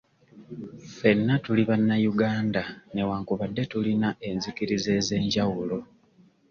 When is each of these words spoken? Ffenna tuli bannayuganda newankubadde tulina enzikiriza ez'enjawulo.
Ffenna 0.87 1.33
tuli 1.45 1.63
bannayuganda 1.69 2.63
newankubadde 2.95 3.63
tulina 3.71 4.09
enzikiriza 4.27 4.91
ez'enjawulo. 4.99 5.79